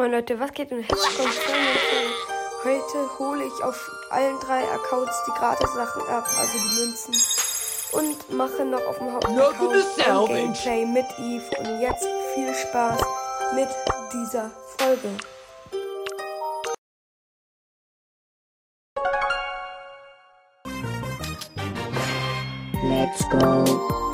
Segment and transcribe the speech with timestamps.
[0.00, 1.68] Moin Leute, was geht und herzlich willkommen
[2.64, 7.14] Heute hole ich auf allen drei Accounts die Gratis-Sachen ab, also die Münzen.
[7.92, 11.44] Und mache noch auf dem Hauptaccount ein Gameplay mit Eve.
[11.58, 12.98] Und jetzt viel Spaß
[13.54, 13.68] mit
[14.10, 15.10] dieser Folge.
[22.82, 24.09] Let's go.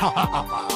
[0.00, 0.69] 哈哈哈哈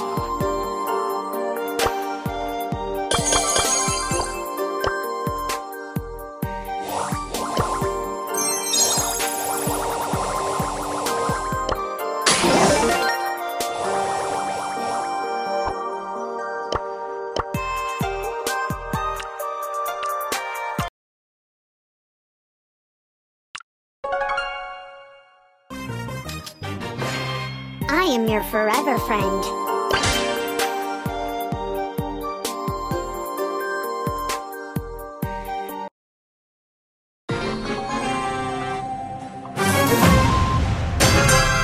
[27.96, 29.42] I am your forever friend.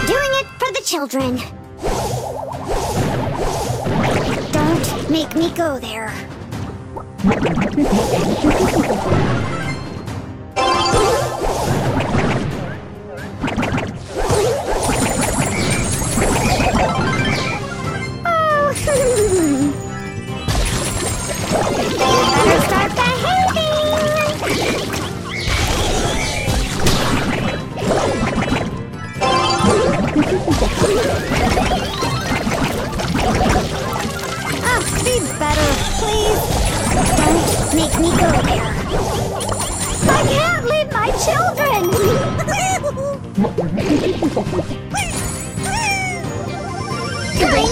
[0.07, 1.37] Doing it for the children.
[4.53, 6.15] Don't make me go there.
[38.01, 38.09] Wait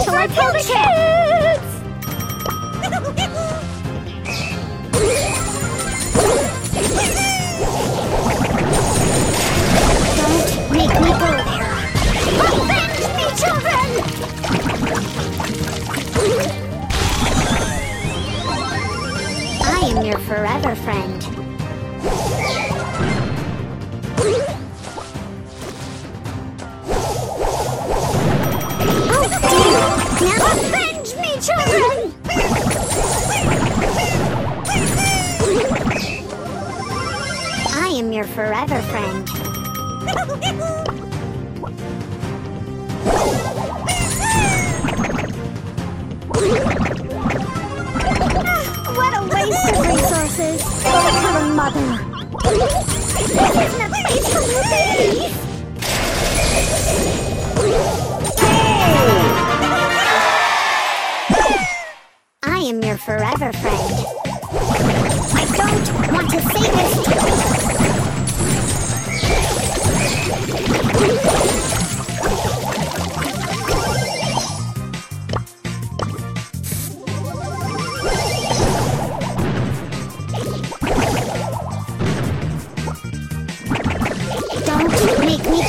[0.04, 1.17] till I tell the kids!
[20.30, 21.24] I am your forever friend.
[37.74, 39.28] I am your forever friend.
[48.96, 49.78] what a waste of resources.
[49.78, 49.87] Look
[51.70, 51.98] little.
[62.42, 63.77] I am your forever friend.
[85.58, 85.64] Go!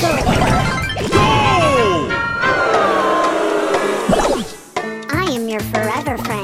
[5.09, 6.38] I am your forever friend.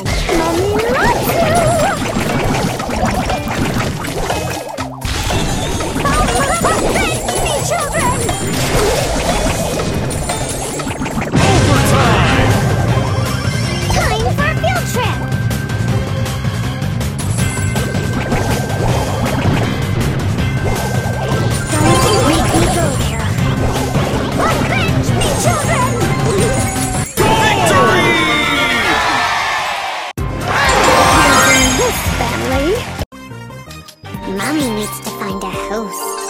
[34.45, 36.24] Mommy needs to find a house.